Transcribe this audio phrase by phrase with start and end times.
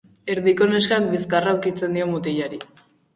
[0.35, 2.59] Erdiko neskak bizkarra ukitzen dio mutilari.